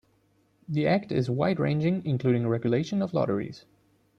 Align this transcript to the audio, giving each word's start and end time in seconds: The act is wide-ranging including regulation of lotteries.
The 0.67 0.87
act 0.87 1.11
is 1.11 1.29
wide-ranging 1.29 2.03
including 2.07 2.47
regulation 2.47 3.03
of 3.03 3.13
lotteries. 3.13 3.65